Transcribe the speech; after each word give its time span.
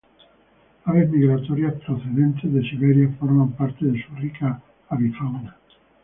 Aves 0.85 1.11
migratorias 1.11 1.75
procedentes 1.85 2.51
de 2.51 2.67
Siberia 2.67 3.15
forman 3.19 3.51
parte 3.51 3.85
de 3.85 4.03
su 4.03 4.15
rica 4.15 4.59
avifauna. 4.89 5.55